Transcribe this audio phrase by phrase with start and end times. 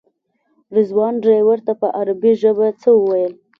[0.75, 3.33] رضوان ډریور ته په عربي ژبه څه وویل.